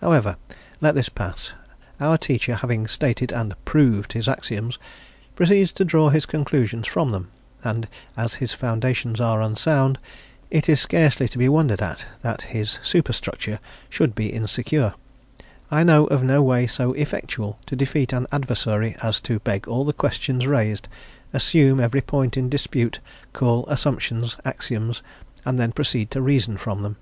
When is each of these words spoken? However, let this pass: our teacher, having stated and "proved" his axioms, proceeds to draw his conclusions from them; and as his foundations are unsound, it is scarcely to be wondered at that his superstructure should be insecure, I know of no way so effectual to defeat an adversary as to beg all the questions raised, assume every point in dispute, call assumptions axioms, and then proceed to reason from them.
However, 0.00 0.36
let 0.80 0.94
this 0.94 1.08
pass: 1.08 1.54
our 1.98 2.16
teacher, 2.16 2.54
having 2.54 2.86
stated 2.86 3.32
and 3.32 3.52
"proved" 3.64 4.12
his 4.12 4.28
axioms, 4.28 4.78
proceeds 5.34 5.72
to 5.72 5.84
draw 5.84 6.08
his 6.10 6.24
conclusions 6.24 6.86
from 6.86 7.10
them; 7.10 7.32
and 7.64 7.88
as 8.16 8.34
his 8.36 8.52
foundations 8.52 9.20
are 9.20 9.42
unsound, 9.42 9.98
it 10.52 10.68
is 10.68 10.78
scarcely 10.80 11.26
to 11.26 11.36
be 11.36 11.48
wondered 11.48 11.82
at 11.82 12.06
that 12.20 12.42
his 12.42 12.78
superstructure 12.80 13.58
should 13.90 14.14
be 14.14 14.32
insecure, 14.32 14.94
I 15.68 15.82
know 15.82 16.04
of 16.06 16.22
no 16.22 16.44
way 16.44 16.68
so 16.68 16.92
effectual 16.92 17.58
to 17.66 17.74
defeat 17.74 18.12
an 18.12 18.28
adversary 18.30 18.94
as 19.02 19.20
to 19.22 19.40
beg 19.40 19.66
all 19.66 19.84
the 19.84 19.92
questions 19.92 20.46
raised, 20.46 20.86
assume 21.32 21.80
every 21.80 22.02
point 22.02 22.36
in 22.36 22.48
dispute, 22.48 23.00
call 23.32 23.66
assumptions 23.66 24.36
axioms, 24.44 25.02
and 25.44 25.58
then 25.58 25.72
proceed 25.72 26.08
to 26.12 26.22
reason 26.22 26.56
from 26.56 26.82
them. 26.82 26.98